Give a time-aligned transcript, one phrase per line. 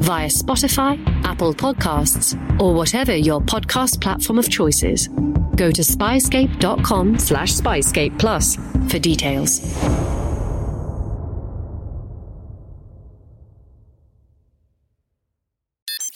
[0.00, 5.08] via Spotify, Apple Podcasts, or whatever your podcast platform of choice is.
[5.56, 8.56] Go to spyscape.com slash spyscape plus
[8.88, 9.60] for details.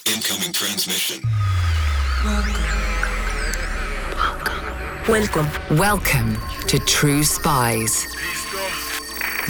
[0.06, 1.22] Incoming transmission.
[5.08, 5.48] Welcome.
[5.78, 8.06] Welcome to True Spies.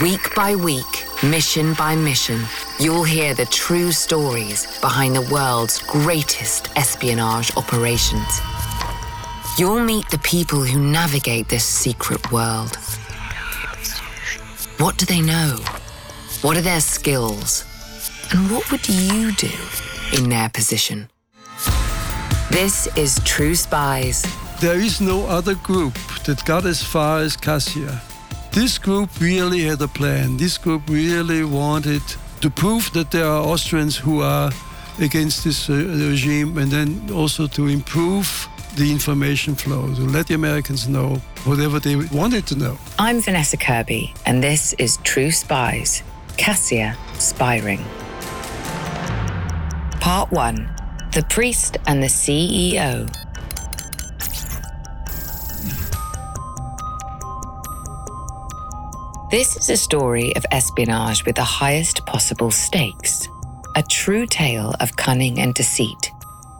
[0.01, 2.39] Week by week, mission by mission,
[2.79, 8.39] you'll hear the true stories behind the world's greatest espionage operations.
[9.57, 12.77] You'll meet the people who navigate this secret world.
[14.77, 15.57] What do they know?
[16.43, 17.65] What are their skills?
[18.31, 19.51] And what would you do
[20.17, 21.09] in their position?
[22.51, 24.25] This is True Spies.
[24.61, 28.01] There is no other group that got as far as Cassia.
[28.51, 30.37] This group really had a plan.
[30.37, 32.01] This group really wanted
[32.41, 34.51] to prove that there are Austrians who are
[34.99, 40.33] against this uh, regime and then also to improve the information flow, to let the
[40.33, 42.77] Americans know whatever they wanted to know.
[42.97, 46.03] I'm Vanessa Kirby, and this is True Spies
[46.37, 47.83] Cassia Spy Ring.
[49.99, 50.55] Part 1
[51.13, 53.07] The Priest and the CEO.
[59.29, 63.27] This is a story of espionage with the highest possible stakes.
[63.75, 66.09] A true tale of cunning and deceit,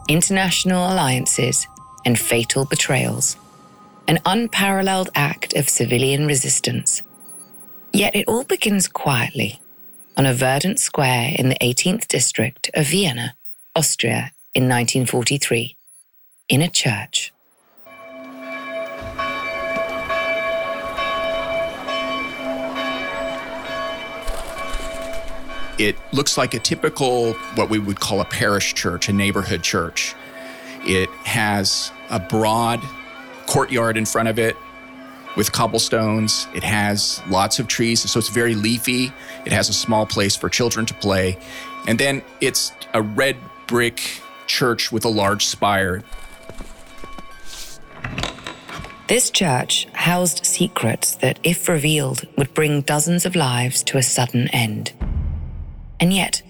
[0.08, 1.66] international alliances,
[2.04, 3.36] and fatal betrayals.
[4.06, 7.02] An unparalleled act of civilian resistance.
[7.92, 9.60] Yet it all begins quietly
[10.16, 13.34] on a verdant square in the 18th district of Vienna,
[13.74, 15.74] Austria, in 1943,
[16.48, 17.32] in a church.
[25.80, 30.14] It looks like a typical, what we would call a parish church, a neighborhood church.
[30.84, 32.82] It has a broad
[33.46, 34.58] courtyard in front of it
[35.38, 36.46] with cobblestones.
[36.54, 39.10] It has lots of trees, so it's very leafy.
[39.46, 41.38] It has a small place for children to play.
[41.88, 44.02] And then it's a red brick
[44.46, 46.02] church with a large spire.
[49.06, 54.48] This church housed secrets that, if revealed, would bring dozens of lives to a sudden
[54.48, 54.92] end.
[56.00, 56.42] And yet,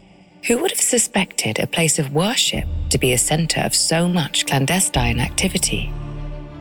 [0.47, 4.47] who would have suspected a place of worship to be a center of so much
[4.47, 5.93] clandestine activity?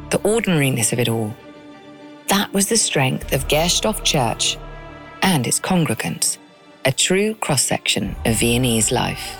[0.10, 1.34] The ordinariness of it all.
[2.28, 4.58] That was the strength of Gersthof Church
[5.22, 6.38] and its congregants,
[6.84, 9.40] a true cross section of Viennese life.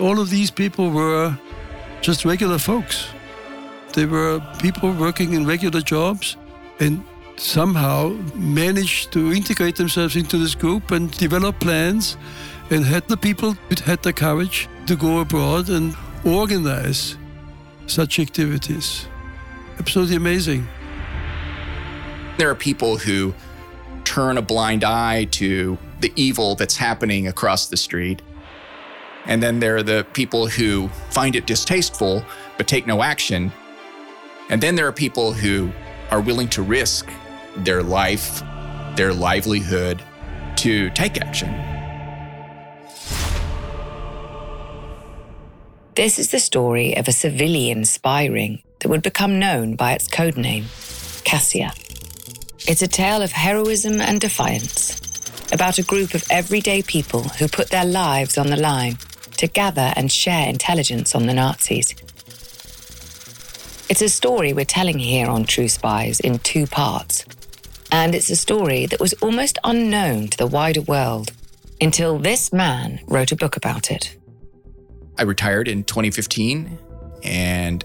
[0.00, 1.36] All of these people were
[2.00, 3.08] just regular folks.
[3.92, 6.36] They were people working in regular jobs
[6.80, 7.04] and
[7.42, 12.16] somehow managed to integrate themselves into this group and develop plans
[12.70, 15.94] and had the people had the courage to go abroad and
[16.24, 17.16] organize
[17.86, 19.06] such activities.
[19.78, 20.66] Absolutely amazing.
[22.38, 23.34] There are people who
[24.04, 28.22] turn a blind eye to the evil that's happening across the street.
[29.26, 32.24] And then there are the people who find it distasteful
[32.56, 33.52] but take no action.
[34.48, 35.72] And then there are people who
[36.10, 37.08] are willing to risk
[37.58, 38.42] their life,
[38.96, 40.02] their livelihood
[40.56, 41.50] to take action.
[45.94, 50.08] This is the story of a civilian spy ring that would become known by its
[50.08, 50.64] code name,
[51.24, 51.72] Cassia.
[52.66, 55.00] It's a tale of heroism and defiance,
[55.52, 58.96] about a group of everyday people who put their lives on the line
[59.36, 61.94] to gather and share intelligence on the Nazis.
[63.90, 67.26] It's a story we're telling here on True Spies in two parts.
[67.92, 71.32] And it's a story that was almost unknown to the wider world
[71.78, 74.16] until this man wrote a book about it.
[75.18, 76.78] I retired in 2015
[77.22, 77.84] and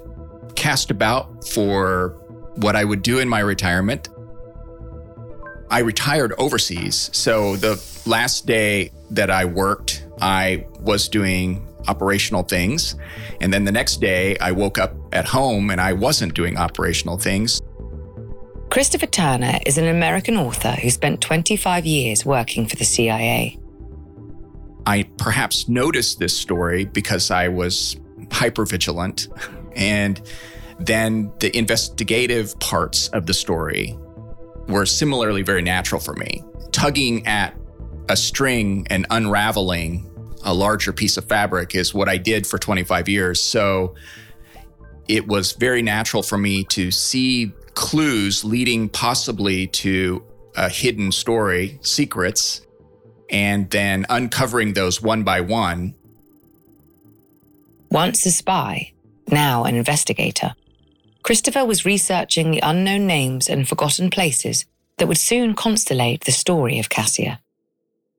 [0.56, 2.16] cast about for
[2.56, 4.08] what I would do in my retirement.
[5.70, 7.10] I retired overseas.
[7.12, 7.76] So the
[8.06, 12.96] last day that I worked, I was doing operational things.
[13.42, 17.18] And then the next day, I woke up at home and I wasn't doing operational
[17.18, 17.62] things.
[18.70, 23.58] Christopher Turner is an American author who spent 25 years working for the CIA.
[24.86, 27.96] I perhaps noticed this story because I was
[28.32, 29.30] hyper vigilant.
[29.76, 30.22] And
[30.80, 33.98] then the investigative parts of the story
[34.68, 36.44] were similarly very natural for me.
[36.72, 37.56] Tugging at
[38.10, 40.10] a string and unraveling
[40.44, 43.42] a larger piece of fabric is what I did for 25 years.
[43.42, 43.96] So
[45.08, 50.24] it was very natural for me to see clues leading possibly to
[50.56, 52.62] a hidden story, secrets,
[53.30, 55.94] and then uncovering those one by one.
[57.92, 58.92] Once a spy,
[59.30, 60.56] now an investigator,
[61.22, 64.66] Christopher was researching the unknown names and forgotten places
[64.98, 67.40] that would soon constellate the story of Cassia.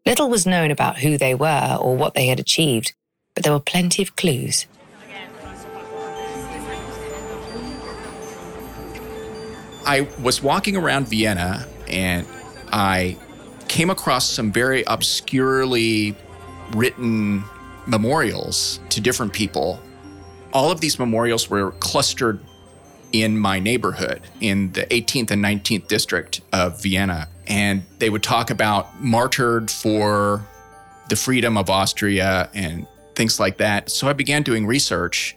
[0.07, 2.93] Little was known about who they were or what they had achieved,
[3.35, 4.67] but there were plenty of clues.
[9.89, 12.27] I was walking around Vienna and
[12.71, 13.17] I
[13.69, 16.15] came across some very obscurely
[16.73, 17.43] written
[17.87, 19.81] memorials to different people.
[20.53, 22.39] All of these memorials were clustered
[23.13, 27.27] in my neighborhood in the 18th and 19th district of Vienna.
[27.47, 30.47] And they would talk about martyred for
[31.09, 33.89] the freedom of Austria and things like that.
[33.89, 35.35] So I began doing research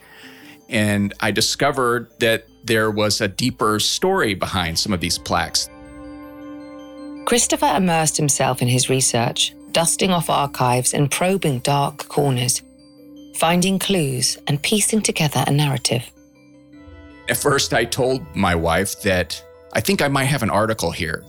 [0.68, 5.70] and I discovered that there was a deeper story behind some of these plaques.
[7.26, 12.62] Christopher immersed himself in his research, dusting off archives and probing dark corners,
[13.36, 16.10] finding clues and piecing together a narrative.
[17.30, 19.44] At first, I told my wife that
[19.74, 21.24] I think I might have an article here.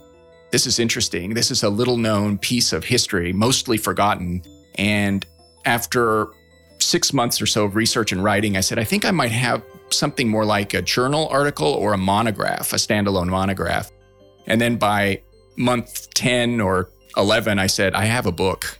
[0.51, 1.33] This is interesting.
[1.33, 4.43] This is a little known piece of history, mostly forgotten.
[4.75, 5.25] And
[5.65, 6.27] after
[6.79, 9.63] six months or so of research and writing, I said, I think I might have
[9.93, 13.91] something more like a journal article or a monograph, a standalone monograph.
[14.47, 15.21] And then by
[15.55, 18.79] month 10 or 11, I said, I have a book.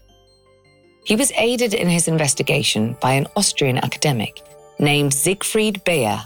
[1.06, 4.42] He was aided in his investigation by an Austrian academic
[4.80, 6.22] named Siegfried Beer.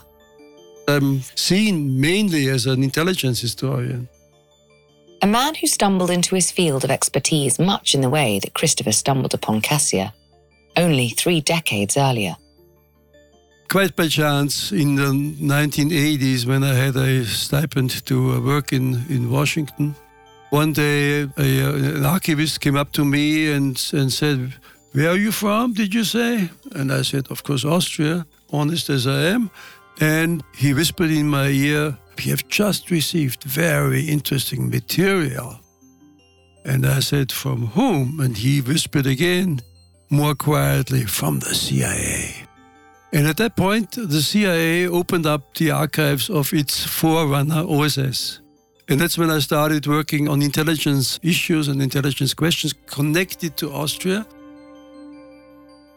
[0.88, 4.08] I'm seen mainly as an intelligence historian.
[5.22, 8.92] A man who stumbled into his field of expertise much in the way that Christopher
[8.92, 10.14] stumbled upon Cassia,
[10.78, 12.38] only three decades earlier.
[13.70, 19.04] Quite by chance, in the 1980s, when I had a stipend to uh, work in,
[19.10, 19.94] in Washington,
[20.52, 24.54] one day, a, an archivist came up to me and, and said,
[24.94, 26.50] Where are you from, did you say?
[26.76, 29.52] And I said, Of course, Austria, honest as I am.
[30.00, 35.60] And he whispered in my ear, We have just received very interesting material.
[36.64, 38.22] And I said, From whom?
[38.22, 39.60] And he whispered again,
[40.10, 42.47] more quietly, From the CIA.
[43.14, 48.42] And at that point, the CIA opened up the archives of its forerunner, OSS.
[48.90, 54.26] And that's when I started working on intelligence issues and intelligence questions connected to Austria.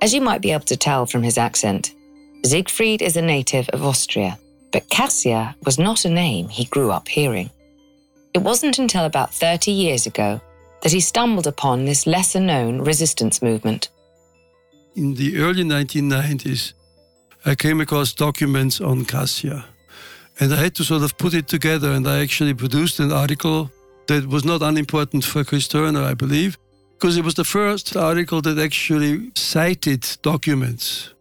[0.01, 1.95] As you might be able to tell from his accent,
[2.45, 4.39] Siegfried is a native of Austria,
[4.73, 7.51] but Cassia was not a name he grew up hearing.
[8.33, 10.41] It wasn't until about 30 years ago
[10.83, 13.91] that he stumbled upon this lesser known resistance movement.
[14.97, 16.73] In the early 1990s,
[17.45, 19.65] I came across documents on Cassia.
[20.39, 23.71] And I had to sort of put it together, and I actually produced an article
[24.07, 26.59] that was not unimportant for Chris Turner, I believe,
[26.99, 31.15] because it was the first article that actually cited documents.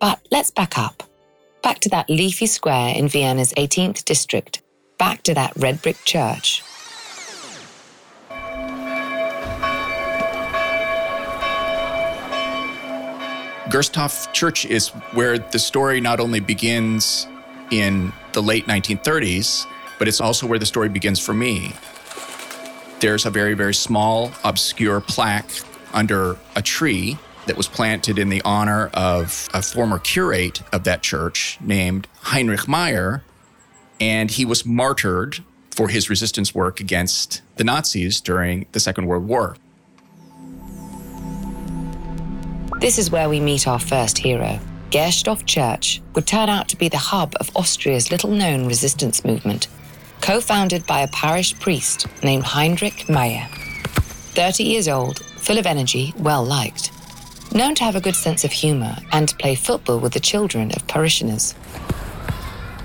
[0.00, 1.02] But let's back up.
[1.62, 4.62] Back to that leafy square in Vienna's 18th district.
[4.98, 6.62] Back to that red brick church.
[13.68, 17.26] Gersthof Church is where the story not only begins
[17.72, 19.66] in the late 1930s,
[19.98, 21.72] but it's also where the story begins for me.
[23.00, 25.50] There's a very, very small, obscure plaque
[25.92, 31.02] under a tree that was planted in the honor of a former curate of that
[31.02, 33.22] church named Heinrich Maier.
[34.00, 39.26] And he was martyred for his resistance work against the Nazis during the Second World
[39.26, 39.56] War.
[42.78, 46.90] This is where we meet our first hero, Gersthof Church would turn out to be
[46.90, 49.68] the hub of Austria's little known resistance movement,
[50.20, 53.48] co founded by a parish priest named Heinrich Maier.
[54.34, 56.92] 30 years old, full of energy, well liked.
[57.54, 60.70] Known to have a good sense of humour and to play football with the children
[60.72, 61.54] of parishioners.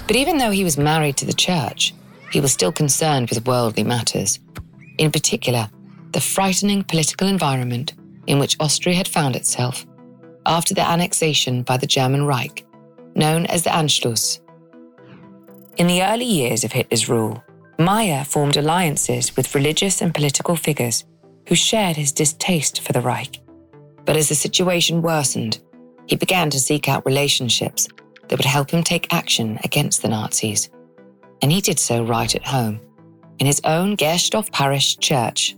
[0.08, 1.94] But even though he was married to the church,
[2.32, 4.40] he was still concerned with worldly matters.
[4.98, 5.70] In particular,
[6.14, 7.94] the frightening political environment
[8.32, 9.86] in which Austria had found itself
[10.46, 12.66] after the annexation by the German Reich,
[13.14, 14.40] known as the Anschluss.
[15.78, 17.44] In the early years of Hitler's rule,
[17.78, 21.04] Maier formed alliances with religious and political figures
[21.48, 23.42] who shared his distaste for the Reich.
[24.06, 25.60] But as the situation worsened,
[26.08, 27.90] he began to seek out relationships
[28.30, 30.70] that would help him take action against the Nazis.
[31.42, 32.80] And he did so right at home,
[33.40, 35.58] in his own Gersthof parish church.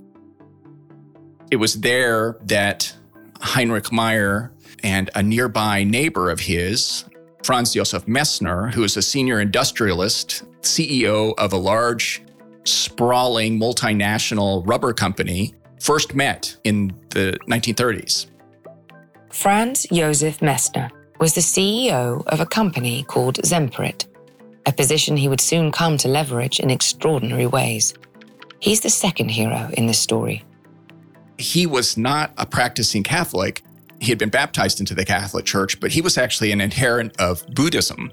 [1.53, 2.91] It was there that
[3.39, 4.50] Heinrich Maier
[4.81, 7.05] and a nearby neighbor of his,
[7.43, 12.24] Franz Josef Messner, who was a senior industrialist, CEO of a large,
[12.63, 18.25] sprawling multinational rubber company, first met in the 1930s.
[19.29, 24.07] Franz Josef Messner was the CEO of a company called Semperit,
[24.65, 27.93] a position he would soon come to leverage in extraordinary ways.
[28.57, 30.43] He's the second hero in this story.
[31.37, 33.63] He was not a practicing Catholic.
[33.99, 37.45] He had been baptized into the Catholic Church, but he was actually an adherent of
[37.53, 38.11] Buddhism.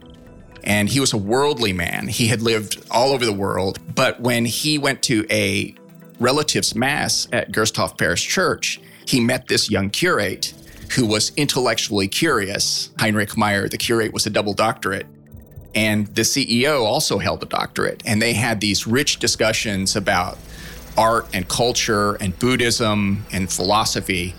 [0.63, 2.09] And he was a worldly man.
[2.09, 3.79] He had lived all over the world.
[3.95, 5.75] But when he went to a
[6.19, 10.53] relatives' mass at Gersthof Parish Church, he met this young curate
[10.93, 12.91] who was intellectually curious.
[12.99, 15.07] Heinrich Maier, the curate, was a double doctorate.
[15.75, 18.03] And the CEO also held a doctorate.
[18.05, 20.37] And they had these rich discussions about
[21.01, 24.35] art and culture and Buddhism and philosophy.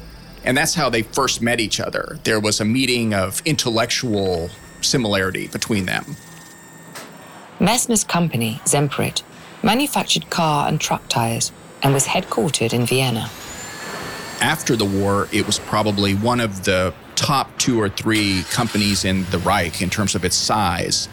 [0.46, 2.20] And that's how they first met each other.
[2.24, 4.52] There was a meeting of intellectual
[4.82, 6.16] similarity between them.
[7.60, 9.24] Messner's company, Semperit,
[9.64, 11.52] manufactured car and truck tires
[11.82, 13.30] and was headquartered in Vienna.
[14.40, 19.26] After the war, it was probably one of the top two or three companies in
[19.26, 21.10] the Reich in terms of its size.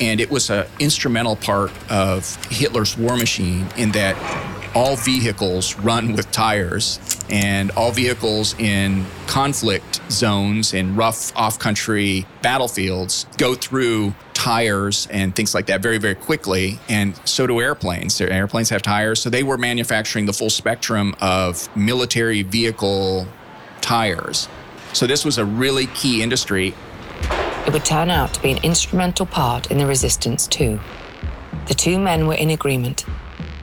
[0.00, 4.16] And it was an instrumental part of Hitler's war machine in that
[4.74, 12.26] all vehicles run with tires, and all vehicles in conflict zones in rough off country
[12.42, 16.78] battlefields go through tires and things like that very, very quickly.
[16.88, 18.18] And so do airplanes.
[18.18, 19.20] Their airplanes have tires.
[19.20, 23.26] So they were manufacturing the full spectrum of military vehicle
[23.80, 24.48] tires.
[24.92, 26.74] So this was a really key industry.
[27.66, 30.80] It would turn out to be an instrumental part in the resistance, too.
[31.68, 33.04] The two men were in agreement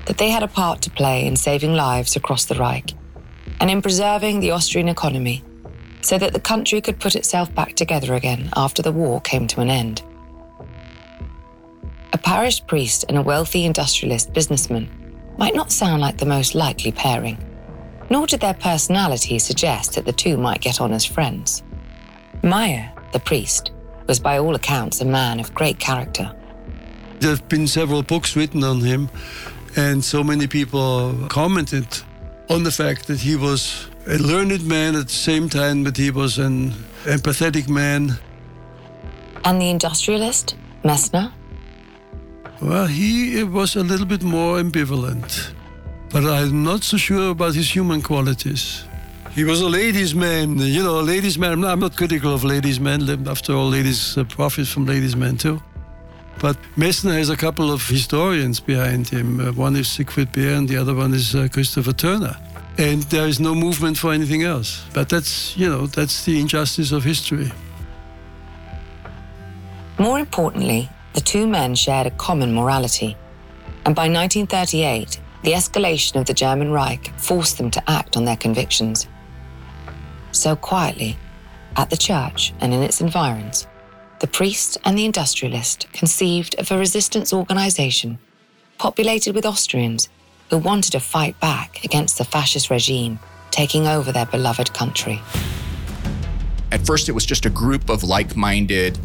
[0.08, 2.94] that they had a part to play in saving lives across the Reich
[3.60, 5.44] and in preserving the Austrian economy
[6.02, 9.60] so that the country could put itself back together again after the war came to
[9.60, 10.02] an end.
[12.14, 14.90] A parish priest and a wealthy industrialist businessman
[15.38, 17.38] might not sound like the most likely pairing,
[18.10, 21.64] nor did their personalities suggest that the two might get on as friends.
[22.44, 23.72] Maier, the priest,
[24.08, 26.34] was by all accounts a man of great character.
[27.20, 29.10] There have been several books written on him,
[29.76, 31.88] and so many people commented
[32.50, 36.12] on the fact that he was a learned man at the same time, but he
[36.12, 36.72] was an
[37.04, 38.18] empathetic man.
[39.44, 41.32] And the industrialist, Messner?
[42.62, 45.52] Well, he was a little bit more ambivalent,
[46.10, 48.86] but I'm not so sure about his human qualities.
[49.32, 51.64] He was a ladies' man, you know, a ladies' man.
[51.64, 53.08] I'm not critical of ladies' men.
[53.28, 55.62] After all, ladies profit from ladies' men too.
[56.40, 59.40] But Messner has a couple of historians behind him.
[59.40, 62.36] Uh, one is Siegfried Beer, and the other one is uh, Christopher Turner.
[62.78, 64.84] And there is no movement for anything else.
[64.94, 67.52] But that's, you know, that's the injustice of history.
[69.98, 73.18] More importantly, the two men shared a common morality.
[73.86, 78.38] And by 1938, the escalation of the German Reich forced them to act on their
[78.38, 79.08] convictions.
[80.34, 81.18] So quietly,
[81.76, 83.66] at the church and in its environs,
[84.20, 88.18] the priest and the industrialist conceived of a resistance organization
[88.78, 90.10] populated with Austrians
[90.50, 93.20] who wanted to fight back against the fascist regime
[93.52, 95.22] taking over their beloved country.
[96.72, 99.00] At first, it was just a group of like minded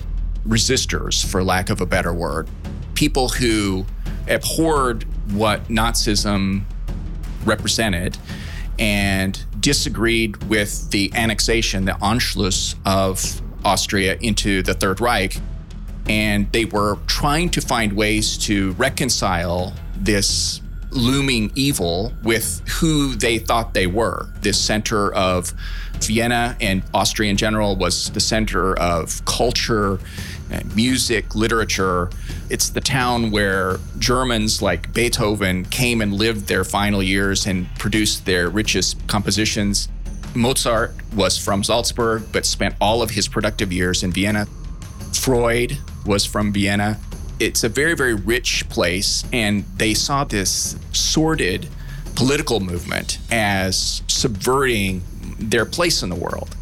[0.46, 2.48] resistors, for lack of a better word,
[2.94, 3.86] people who
[4.28, 6.64] abhorred what Nazism
[7.44, 8.18] represented
[8.78, 15.36] and disagreed with the annexation, the Anschluss of Austria into the Third Reich.
[16.08, 23.38] And they were trying to find ways to reconcile this looming evil with who they
[23.38, 24.28] thought they were.
[24.40, 25.54] This center of
[26.00, 30.00] Vienna and Austria in general was the center of culture,
[30.74, 32.10] music, literature.
[32.50, 38.26] It's the town where Germans like Beethoven came and lived their final years and produced
[38.26, 39.88] their richest compositions.
[40.34, 44.46] Mozart was from Salzburg, but spent all of his productive years in Vienna.
[45.12, 46.98] Freud was from Vienna.
[47.38, 51.68] It's a very, very rich place, and they saw this sordid
[52.14, 55.02] political movement as subverting
[55.38, 56.56] their place in the world.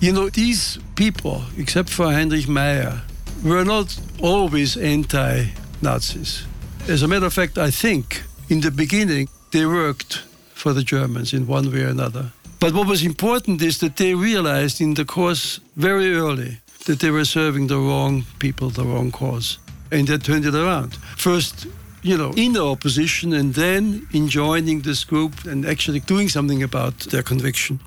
[0.00, 3.00] You know, these people, except for Heinrich Maier,
[3.44, 5.46] were not always anti
[5.80, 6.44] Nazis.
[6.88, 10.22] As a matter of fact, I think in the beginning they worked
[10.54, 12.32] for the Germans in one way or another.
[12.58, 17.10] But what was important is that they realized in the course very early that they
[17.10, 19.58] were serving the wrong people, the wrong cause.
[19.92, 20.94] And they turned it around.
[21.16, 21.66] First,
[22.02, 26.62] you know, in the opposition and then in joining this group and actually doing something
[26.62, 27.80] about their conviction.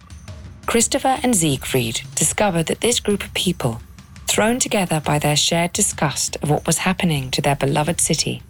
[0.66, 3.82] Christopher and Siegfried discovered that this group of people,
[4.28, 8.44] thrown together by their shared disgust of what was happening to their beloved city,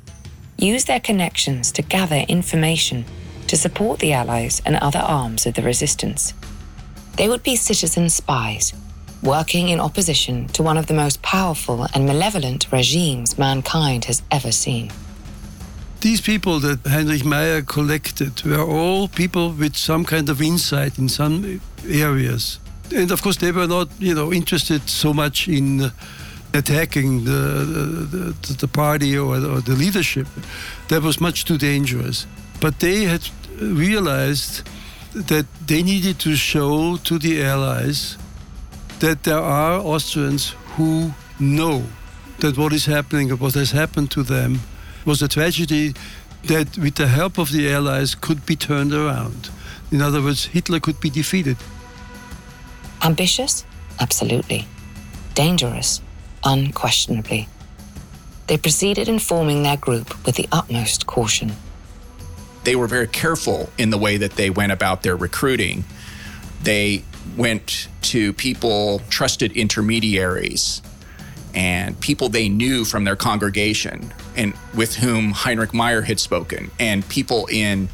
[0.57, 3.05] used their connections to gather information
[3.49, 6.35] to support the Allies and other arms of the resistance.
[7.17, 8.73] They would be citizen spies,
[9.23, 14.51] working in opposition to one of the most powerful and malevolent regimes mankind has ever
[14.51, 14.91] seen.
[16.01, 21.09] These people that Heinrich Maier collected were all people with some kind of insight in
[21.09, 22.59] some areas.
[22.95, 25.89] And of course, they were not, you know, interested so much in uh,
[26.53, 30.27] attacking the, the, the party or, or the leadership.
[30.89, 32.27] That was much too dangerous.
[32.61, 33.27] But they had
[33.59, 34.67] realized
[35.13, 38.17] that they needed to show to the Allies
[38.99, 41.83] that there are Austrians who know
[42.39, 44.59] that what is happening, what has happened to them,
[45.05, 45.93] was a tragedy
[46.45, 49.49] that, with the help of the Allies, could be turned around.
[49.91, 51.57] In other words, Hitler could be defeated.
[53.01, 53.65] Ambitious?
[53.99, 54.67] Absolutely.
[55.33, 56.01] Dangerous?
[56.43, 57.47] Unquestionably.
[58.47, 61.53] They proceeded in forming their group with the utmost caution.
[62.63, 65.85] They were very careful in the way that they went about their recruiting.
[66.61, 67.03] They
[67.37, 70.81] went to people, trusted intermediaries,
[71.53, 77.07] and people they knew from their congregation and with whom Heinrich Maier had spoken, and
[77.09, 77.89] people in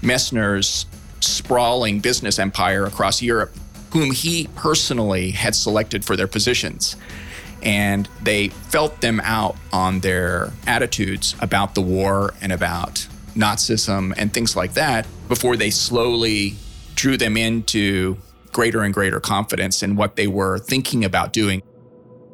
[0.00, 0.86] Messner's
[1.20, 3.54] sprawling business empire across Europe,
[3.92, 6.96] whom he personally had selected for their positions.
[7.62, 14.32] And they felt them out on their attitudes about the war and about Nazism and
[14.32, 16.54] things like that before they slowly
[16.94, 18.16] drew them into
[18.52, 21.62] greater and greater confidence in what they were thinking about doing.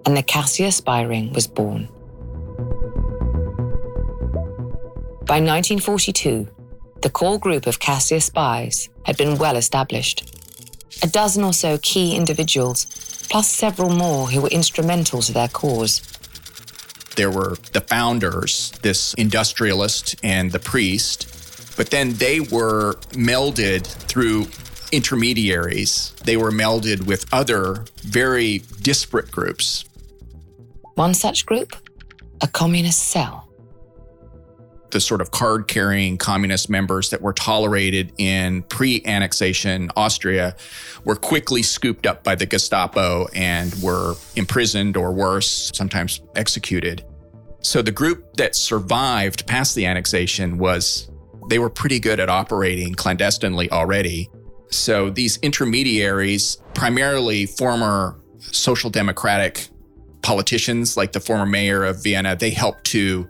[0.05, 1.88] And the Cassia spy ring was born.
[5.26, 6.47] By 1942,
[7.02, 10.32] the core group of Cassia spies had been well established.
[11.02, 12.87] A dozen or so key individuals,
[13.28, 16.00] plus several more who were instrumental to their cause.
[17.17, 24.47] There were the founders, this industrialist and the priest, but then they were melded through
[24.93, 26.13] intermediaries.
[26.25, 29.85] They were melded with other very disparate groups.
[30.95, 31.75] One such group?
[32.41, 33.46] A communist cell.
[34.97, 40.56] The sort of card carrying communist members that were tolerated in pre annexation Austria
[41.04, 47.04] were quickly scooped up by the Gestapo and were imprisoned or worse, sometimes executed.
[47.61, 51.11] So the group that survived past the annexation was
[51.50, 54.30] they were pretty good at operating clandestinely already.
[54.71, 59.69] So these intermediaries, primarily former social democratic
[60.23, 63.28] politicians like the former mayor of Vienna, they helped to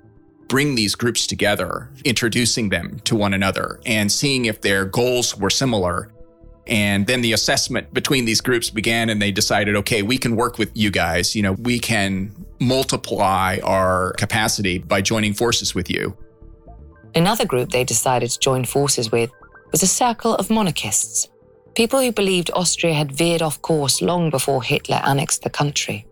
[0.49, 5.51] bring these groups together, introducing them to one another and seeing if their goals were
[5.51, 6.11] similar.
[6.67, 10.59] And then the assessment between these groups began and they decided, okay, we can work
[10.59, 11.37] with you guys.
[11.37, 16.17] You know, we can multiply our capacity by joining forces with you.
[17.15, 19.31] Another group they decided to join forces with
[19.73, 21.29] was a circle of monarchists,
[21.77, 26.07] people who believed Austria had veered off course long before Hitler annexed the country.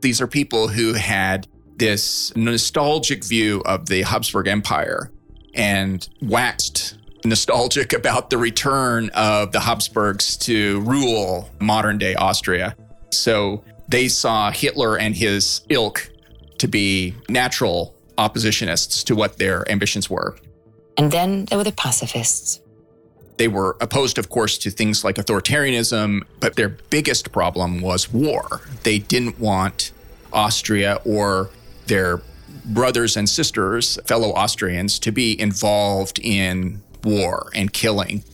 [0.00, 5.10] These are people who had this nostalgic view of the Habsburg Empire
[5.54, 12.76] and waxed nostalgic about the return of the Habsburgs to rule modern day Austria.
[13.12, 16.10] So they saw Hitler and his ilk
[16.58, 20.36] to be natural oppositionists to what their ambitions were.
[20.96, 22.60] And then there were the pacifists.
[23.36, 28.62] They were opposed, of course, to things like authoritarianism, but their biggest problem was war.
[28.82, 29.92] They didn't want
[30.32, 31.50] Austria or
[31.86, 32.20] their
[32.64, 38.24] brothers and sisters, fellow Austrians, to be involved in war and killing.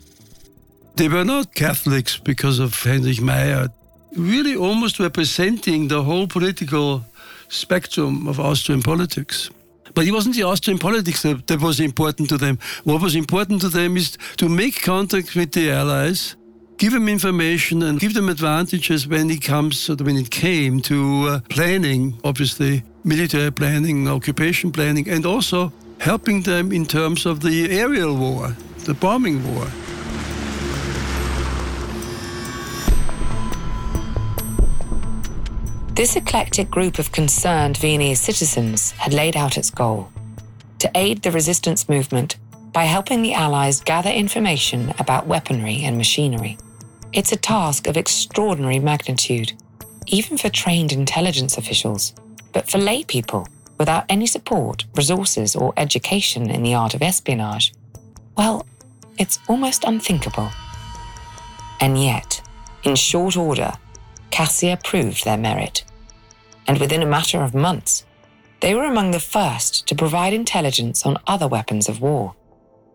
[0.96, 3.68] They were not Catholics because of Heinrich Maier,
[4.16, 7.04] really almost representing the whole political
[7.48, 9.50] spectrum of Austrian politics.
[9.94, 12.58] But it wasn't the Austrian politics that, that was important to them.
[12.84, 16.36] What was important to them is to make contact with the Allies,
[16.82, 21.40] give them information, and give them advantages when it comes, when it came to uh,
[21.48, 28.16] planning, obviously, military planning, occupation planning, and also helping them in terms of the aerial
[28.16, 29.64] war, the bombing war.
[35.94, 40.10] This eclectic group of concerned Viennese citizens had laid out its goal
[40.80, 42.38] to aid the resistance movement
[42.72, 46.58] by helping the Allies gather information about weaponry and machinery.
[47.12, 49.52] It's a task of extraordinary magnitude,
[50.06, 52.14] even for trained intelligence officials,
[52.54, 53.46] but for lay people
[53.78, 57.74] without any support, resources, or education in the art of espionage,
[58.38, 58.64] well,
[59.18, 60.50] it's almost unthinkable.
[61.80, 62.40] And yet,
[62.84, 63.72] in short order,
[64.30, 65.84] Cassia proved their merit.
[66.66, 68.06] And within a matter of months,
[68.60, 72.34] they were among the first to provide intelligence on other weapons of war.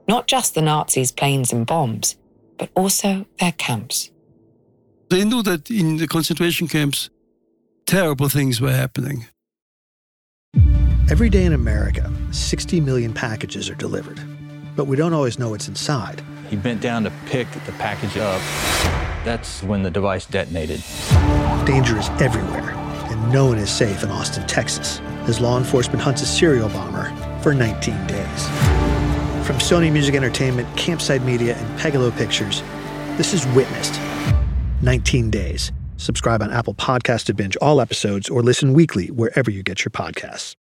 [0.07, 2.15] Not just the Nazis' planes and bombs,
[2.57, 4.11] but also their camps.
[5.09, 7.09] They knew that in the concentration camps,
[7.85, 9.27] terrible things were happening.
[11.09, 14.19] Every day in America, 60 million packages are delivered,
[14.75, 16.21] but we don't always know what's inside.
[16.49, 18.41] He bent down to pick the package up.
[19.23, 20.83] That's when the device detonated.
[21.65, 22.71] Danger is everywhere,
[23.09, 27.13] and no one is safe in Austin, Texas, as law enforcement hunts a serial bomber
[27.41, 28.66] for 19 days.
[29.47, 32.61] From Sony Music Entertainment, Campside Media, and Pegalo Pictures,
[33.15, 33.97] this is Witnessed
[34.81, 35.71] 19 Days.
[35.95, 39.91] Subscribe on Apple Podcast to binge all episodes or listen weekly wherever you get your
[39.91, 40.53] podcasts.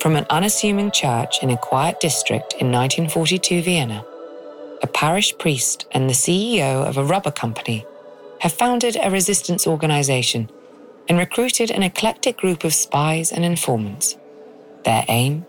[0.00, 4.02] From an unassuming church in a quiet district in 1942 Vienna,
[4.82, 7.84] a parish priest and the CEO of a rubber company
[8.38, 10.48] have founded a resistance organization
[11.10, 14.16] and recruited an eclectic group of spies and informants.
[14.84, 15.44] Their aim?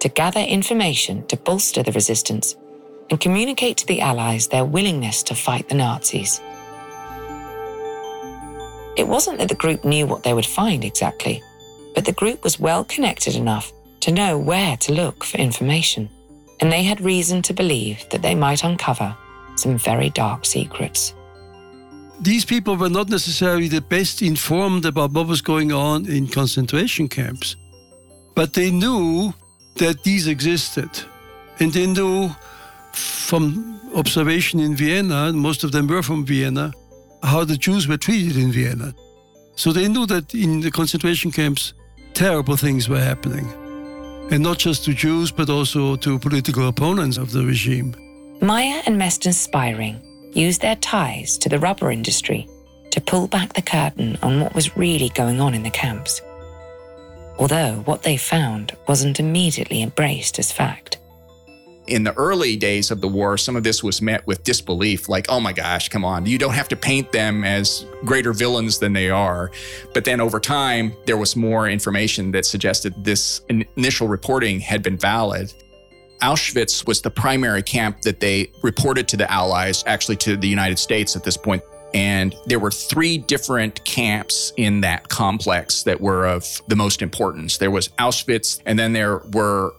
[0.00, 2.56] To gather information to bolster the resistance
[3.08, 6.40] and communicate to the Allies their willingness to fight the Nazis.
[8.96, 11.44] It wasn't that the group knew what they would find exactly,
[11.94, 16.08] but the group was well connected enough to know where to look for information,
[16.58, 19.16] and they had reason to believe that they might uncover
[19.54, 21.14] some very dark secrets.
[22.20, 27.08] These people were not necessarily the best informed about what was going on in concentration
[27.08, 27.56] camps,
[28.34, 29.32] but they knew
[29.76, 30.90] that these existed.
[31.60, 32.30] And they knew
[32.92, 36.72] from observation in Vienna, most of them were from Vienna,
[37.22, 38.94] how the Jews were treated in Vienna.
[39.54, 41.72] So they knew that in the concentration camps,
[42.14, 43.46] terrible things were happening
[44.30, 47.94] and not just to Jews, but also to political opponents of the regime.
[48.40, 50.00] Maier and Messner's spying
[50.38, 52.48] used their ties to the rubber industry
[52.90, 56.22] to pull back the curtain on what was really going on in the camps.
[57.38, 60.98] Although what they found wasn't immediately embraced as fact
[61.88, 65.26] in the early days of the war, some of this was met with disbelief like,
[65.28, 68.92] oh my gosh, come on, you don't have to paint them as greater villains than
[68.92, 69.50] they are.
[69.94, 74.98] But then over time, there was more information that suggested this initial reporting had been
[74.98, 75.52] valid.
[76.20, 80.78] Auschwitz was the primary camp that they reported to the Allies, actually to the United
[80.78, 81.62] States at this point.
[81.94, 87.58] And there were three different camps in that complex that were of the most importance.
[87.58, 89.72] There was Auschwitz, and then there were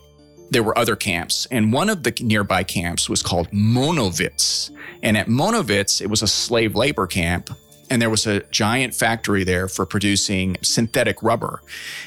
[0.52, 4.72] there were other camps, and one of the nearby camps was called Monowitz.
[5.04, 7.52] And at Monowitz, it was a slave labor camp,
[7.92, 11.62] and there was a giant factory there for producing synthetic rubber.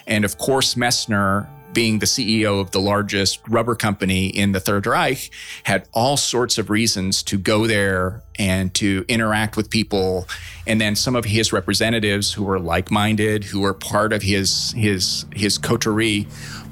[0.09, 4.87] And of course, Messner, being the CEO of the largest rubber company in the Third
[4.87, 5.31] Reich,
[5.65, 10.27] had all sorts of reasons to go there and to interact with people.
[10.67, 15.27] And then some of his representatives who were like-minded, who were part of his his
[15.35, 16.27] his coterie,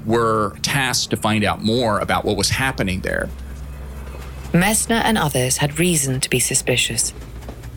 [0.05, 3.29] were tasked to find out more about what was happening there.
[4.51, 7.13] Messner and others had reason to be suspicious.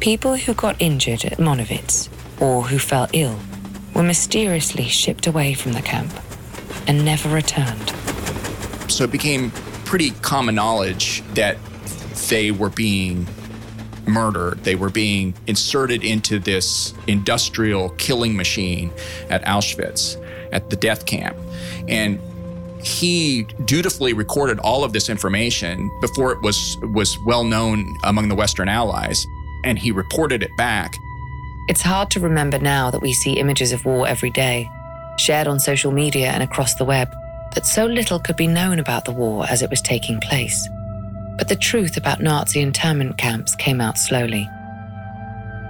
[0.01, 2.09] People who got injured at Monowitz
[2.41, 3.39] or who fell ill
[3.95, 6.13] were mysteriously shipped away from the camp
[6.87, 7.90] and never returned.
[8.90, 9.51] So it became
[9.85, 11.57] pretty common knowledge that
[12.29, 13.27] they were being
[14.07, 14.62] murdered.
[14.64, 18.92] They were being inserted into this industrial killing machine
[19.31, 21.37] at Auschwitz, at the death camp.
[21.88, 22.20] And
[22.83, 28.35] he dutifully recorded all of this information before it was was well known among the
[28.35, 29.27] Western Allies,
[29.64, 30.94] and he reported it back.
[31.66, 34.68] It's hard to remember now that we see images of war every day,
[35.18, 37.14] shared on social media and across the web,
[37.55, 40.68] that so little could be known about the war as it was taking place.
[41.38, 44.48] But the truth about Nazi internment camps came out slowly.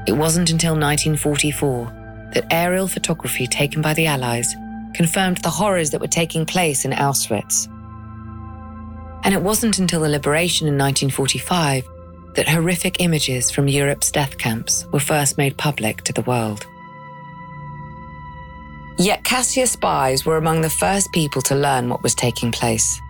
[0.07, 4.55] It wasn't until 1944 that aerial photography taken by the Allies
[4.95, 7.69] confirmed the horrors that were taking place in Auschwitz.
[9.25, 11.89] And it wasn't until the liberation in 1945
[12.35, 16.67] that horrific images from Europe's death camps were first made public to the world.
[18.97, 23.01] Yet Cassia spies were among the first people to learn what was taking place.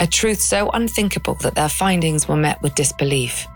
[0.00, 3.46] A truth so unthinkable that their findings were met with disbelief.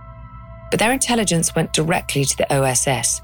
[0.70, 3.22] But their intelligence went directly to the OSS,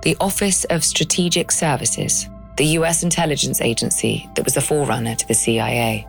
[0.00, 2.26] the Office of Strategic Services,
[2.56, 6.08] the US intelligence agency that was the forerunner to the CIA.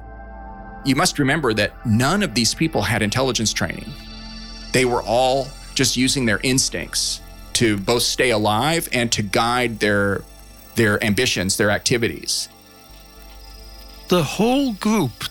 [0.85, 3.91] You must remember that none of these people had intelligence training.
[4.71, 7.19] They were all just using their instincts
[7.53, 10.23] to both stay alive and to guide their
[10.75, 12.49] their ambitions, their activities.
[14.07, 15.25] The whole group,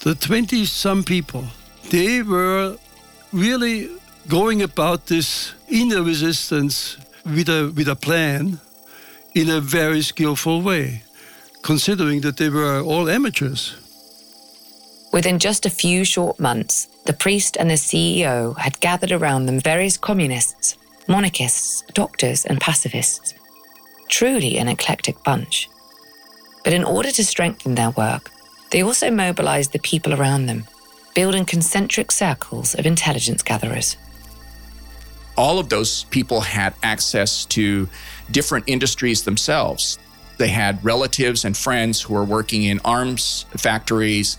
[0.00, 1.44] the 20 some people,
[1.90, 2.76] they were
[3.32, 3.90] really
[4.28, 8.60] going about this inner resistance with a, with a plan
[9.34, 11.02] in a very skillful way,
[11.62, 13.76] considering that they were all amateurs.
[15.12, 19.60] Within just a few short months, the priest and the CEO had gathered around them
[19.60, 20.76] various communists,
[21.08, 23.34] monarchists, doctors, and pacifists.
[24.12, 25.70] Truly an eclectic bunch.
[26.64, 28.30] But in order to strengthen their work,
[28.70, 30.66] they also mobilized the people around them,
[31.14, 33.96] building concentric circles of intelligence gatherers.
[35.34, 37.88] All of those people had access to
[38.30, 39.98] different industries themselves.
[40.38, 44.38] They had relatives and friends who were working in arms factories,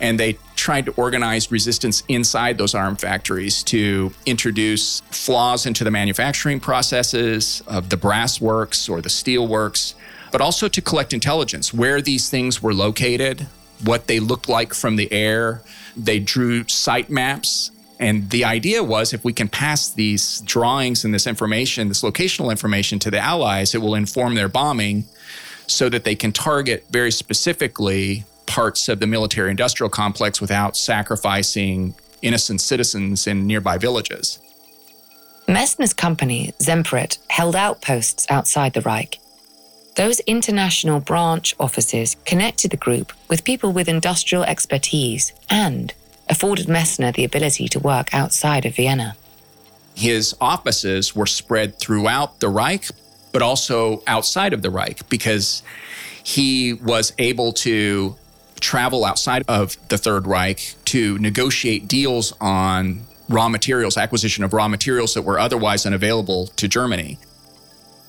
[0.00, 5.90] and they tried to organize resistance inside those arm factories to introduce flaws into the
[5.90, 9.94] manufacturing processes of the brass works or the steel works,
[10.32, 13.46] but also to collect intelligence where these things were located,
[13.84, 15.62] what they looked like from the air.
[15.96, 17.70] They drew site maps.
[17.98, 22.50] And the idea was if we can pass these drawings and this information, this locational
[22.50, 25.04] information to the Allies, it will inform their bombing
[25.66, 31.94] so that they can target very specifically parts of the military industrial complex without sacrificing
[32.20, 34.38] innocent citizens in nearby villages.
[35.46, 39.18] Messner's company, Semperit, held outposts outside the Reich.
[39.96, 45.92] Those international branch offices connected the group with people with industrial expertise and
[46.28, 49.16] afforded Messner the ability to work outside of Vienna.
[49.94, 52.88] His offices were spread throughout the Reich,
[53.32, 55.62] but also outside of the Reich because
[56.22, 58.16] he was able to
[58.60, 64.68] travel outside of the Third Reich to negotiate deals on raw materials, acquisition of raw
[64.68, 67.18] materials that were otherwise unavailable to Germany.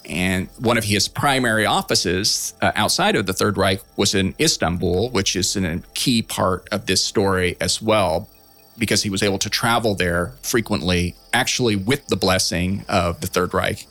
[0.08, 5.10] And one of his primary offices uh, outside of the Third Reich was in Istanbul,
[5.10, 8.30] which is a key part of this story as well,
[8.78, 13.54] because he was able to travel there frequently, actually with the blessing of the Third
[13.54, 13.88] Reich.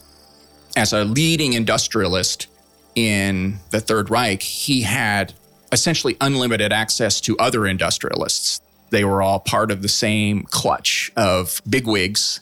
[0.76, 2.48] As a leading industrialist
[2.94, 5.32] in the Third Reich, he had
[5.72, 8.60] essentially unlimited access to other industrialists.
[8.90, 12.40] They were all part of the same clutch of bigwigs.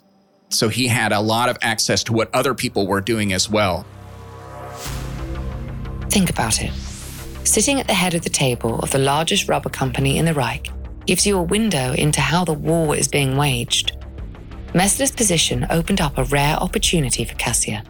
[0.52, 3.86] So he had a lot of access to what other people were doing as well.
[6.10, 6.72] Think about it.
[7.44, 10.70] Sitting at the head of the table of the largest rubber company in the Reich
[11.06, 13.96] gives you a window into how the war is being waged.
[14.74, 17.82] Messner's position opened up a rare opportunity for Cassia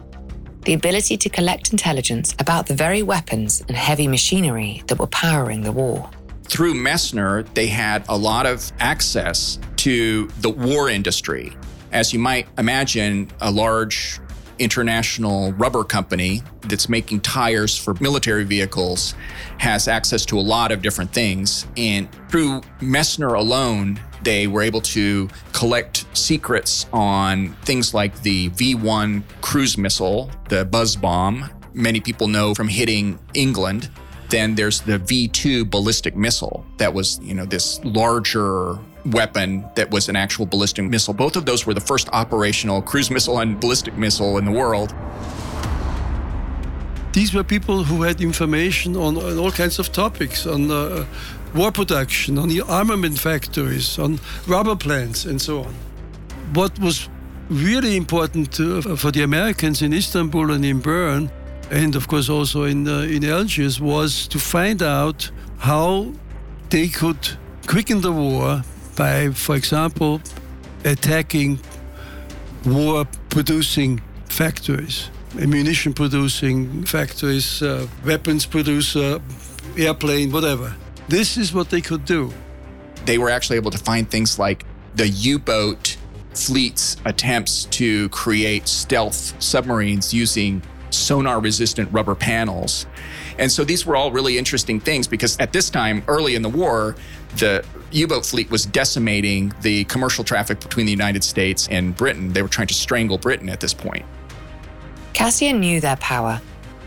[0.65, 5.61] the ability to collect intelligence about the very weapons and heavy machinery that were powering
[5.61, 6.09] the war.
[6.43, 11.55] Through Messner, they had a lot of access to the war industry.
[11.93, 14.19] As you might imagine, a large
[14.57, 19.13] international rubber company that's making tires for military vehicles
[19.59, 21.67] has access to a lot of different things.
[21.77, 28.73] And through Messner alone, they were able to collect secrets on things like the V
[28.73, 31.47] 1 cruise missile, the buzz bomb.
[31.73, 33.89] Many people know from hitting England.
[34.29, 39.91] Then there's the V 2 ballistic missile that was, you know, this larger weapon that
[39.91, 41.13] was an actual ballistic missile.
[41.13, 44.93] Both of those were the first operational cruise missile and ballistic missile in the world.
[47.11, 51.05] These were people who had information on, on all kinds of topics, on uh,
[51.53, 55.75] war production, on the armament factories, on rubber plants, and so on.
[56.53, 57.09] What was
[57.49, 61.29] really important to, for the Americans in Istanbul and in Bern,
[61.69, 66.11] and of course also in, uh, in Algiers, was to find out how
[66.69, 67.37] they could
[67.67, 68.63] quicken the war
[68.95, 70.21] by, for example,
[70.83, 71.59] attacking
[72.65, 79.19] war producing factories, ammunition producing factories, uh, weapons producer,
[79.77, 80.75] airplane, whatever.
[81.07, 82.31] This is what they could do.
[83.05, 85.97] They were actually able to find things like the U boat
[86.33, 92.85] fleet's attempts to create stealth submarines using sonar resistant rubber panels.
[93.37, 96.49] And so these were all really interesting things because at this time, early in the
[96.49, 96.95] war,
[97.37, 102.33] the U boat fleet was decimating the commercial traffic between the United States and Britain.
[102.33, 104.05] They were trying to strangle Britain at this point.
[105.13, 106.41] Cassia knew their power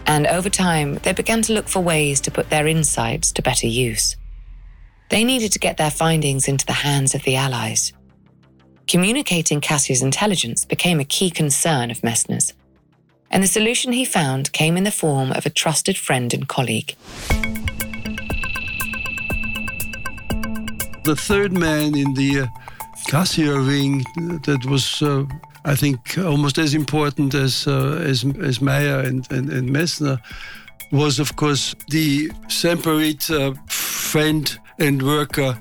[0.06, 3.66] and over time, they began to look for ways to put their insights to better
[3.66, 4.16] use.
[5.10, 7.92] They needed to get their findings into the hands of the Allies.
[8.86, 12.54] Communicating Cassia's intelligence became a key concern of Messner's.
[13.30, 16.94] And the solution he found came in the form of a trusted friend and colleague.
[21.06, 22.46] The third man in the uh,
[23.06, 24.04] Cassia ring
[24.42, 25.24] that was, uh,
[25.64, 30.20] I think, almost as important as uh, as, as Maier and, and, and Messner
[30.90, 35.56] was, of course, the Semperit uh, friend and worker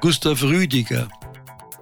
[0.00, 1.08] Gustav Rüdiger.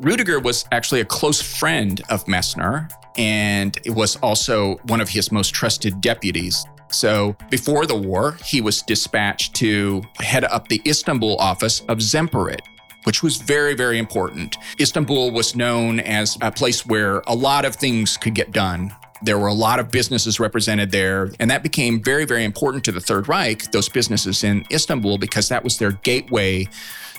[0.03, 5.33] Rüdiger was actually a close friend of Messner and it was also one of his
[5.33, 6.67] most trusted deputies.
[6.91, 12.61] So before the war, he was dispatched to head up the Istanbul office of Semperit,
[13.07, 14.57] which was very, very important.
[14.81, 18.93] Istanbul was known as a place where a lot of things could get done.
[19.23, 22.93] There were a lot of businesses represented there, and that became very, very important to
[22.93, 26.69] the Third Reich, those businesses in Istanbul, because that was their gateway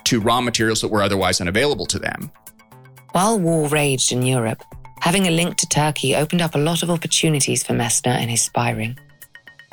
[0.04, 2.32] to raw materials that were otherwise unavailable to them.
[3.13, 4.62] While war raged in Europe,
[5.00, 8.41] having a link to Turkey opened up a lot of opportunities for Messner and his
[8.41, 9.00] spy ring.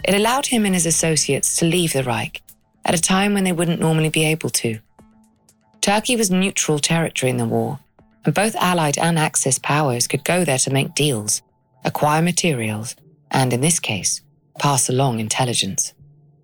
[0.04, 2.40] It allowed him and his associates to leave the Reich
[2.84, 4.78] at a time when they wouldn't normally be able to.
[5.84, 7.78] Turkey was neutral territory in the war,
[8.24, 11.42] and both Allied and Axis powers could go there to make deals,
[11.84, 12.96] acquire materials,
[13.30, 14.22] and in this case,
[14.58, 15.92] pass along intelligence.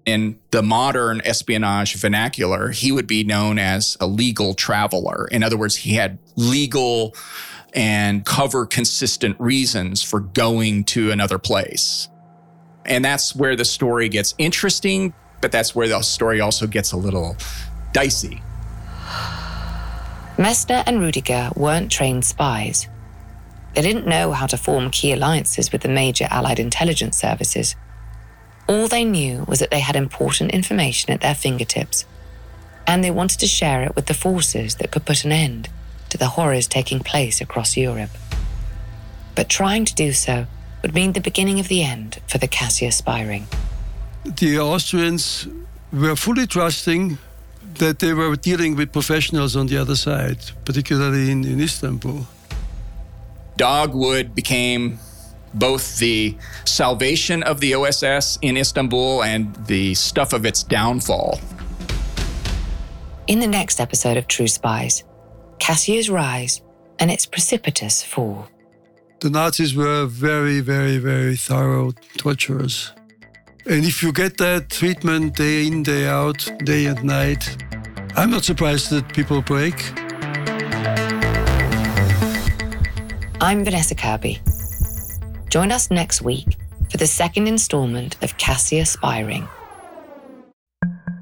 [0.04, 5.26] In the modern espionage vernacular, he would be known as a legal traveler.
[5.32, 7.14] In other words, he had legal
[7.72, 12.10] and cover consistent reasons for going to another place.
[12.84, 16.98] And that's where the story gets interesting, but that's where the story also gets a
[16.98, 17.38] little
[17.94, 18.42] dicey.
[20.40, 22.88] Messner and Rudiger weren't trained spies.
[23.74, 27.76] They didn't know how to form key alliances with the major Allied intelligence services.
[28.66, 32.06] All they knew was that they had important information at their fingertips,
[32.86, 35.68] and they wanted to share it with the forces that could put an end
[36.08, 38.16] to the horrors taking place across Europe.
[39.34, 40.46] But trying to do so
[40.80, 43.46] would mean the beginning of the end for the Cassia spy ring.
[44.24, 45.46] The Austrians
[45.92, 47.18] were fully trusting
[47.74, 52.26] that they were dealing with professionals on the other side, particularly in, in Istanbul.
[53.56, 54.98] Dogwood became
[55.54, 61.40] both the salvation of the OSS in Istanbul and the stuff of its downfall.
[63.26, 65.04] In the next episode of True Spies,
[65.58, 66.62] Cassia's rise
[66.98, 68.48] and its precipitous fall.
[69.20, 72.92] The Nazis were very, very, very thorough torturers.
[73.70, 77.56] And if you get that treatment day in, day out, day and night,
[78.16, 79.76] I'm not surprised that people break.
[83.40, 84.40] I'm Vanessa Kirby.
[85.50, 86.56] Join us next week
[86.90, 89.46] for the second installment of Cassia Spy Ring.